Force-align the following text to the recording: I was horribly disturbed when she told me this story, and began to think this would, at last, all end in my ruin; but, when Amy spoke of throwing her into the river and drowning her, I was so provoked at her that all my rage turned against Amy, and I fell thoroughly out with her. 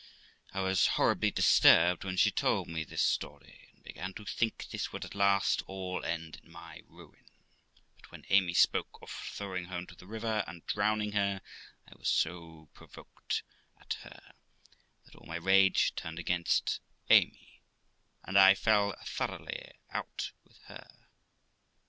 I 0.51 0.61
was 0.61 0.87
horribly 0.97 1.29
disturbed 1.29 2.03
when 2.03 2.17
she 2.17 2.31
told 2.31 2.67
me 2.67 2.83
this 2.83 3.03
story, 3.03 3.69
and 3.71 3.83
began 3.83 4.15
to 4.15 4.25
think 4.25 4.65
this 4.71 4.91
would, 4.91 5.05
at 5.05 5.13
last, 5.13 5.61
all 5.67 6.03
end 6.03 6.39
in 6.43 6.51
my 6.51 6.81
ruin; 6.87 7.23
but, 7.97 8.09
when 8.11 8.25
Amy 8.29 8.55
spoke 8.55 8.97
of 9.03 9.11
throwing 9.11 9.65
her 9.65 9.77
into 9.77 9.93
the 9.93 10.07
river 10.07 10.43
and 10.47 10.65
drowning 10.65 11.11
her, 11.11 11.43
I 11.87 11.93
was 11.95 12.09
so 12.09 12.69
provoked 12.73 13.43
at 13.79 13.99
her 14.01 14.33
that 15.05 15.13
all 15.15 15.27
my 15.27 15.35
rage 15.35 15.93
turned 15.95 16.17
against 16.17 16.79
Amy, 17.11 17.61
and 18.23 18.39
I 18.39 18.55
fell 18.55 18.95
thoroughly 19.05 19.71
out 19.91 20.31
with 20.43 20.57
her. 20.63 20.97